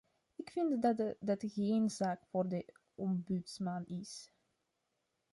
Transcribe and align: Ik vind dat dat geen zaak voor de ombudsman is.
Ik 0.35 0.49
vind 0.51 0.81
dat 0.81 1.15
dat 1.19 1.43
geen 1.47 1.89
zaak 1.89 2.25
voor 2.25 2.47
de 2.47 2.73
ombudsman 2.95 3.85
is. 3.85 4.31